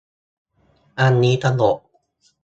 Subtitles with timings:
[0.99, 1.77] อันนี้ตลก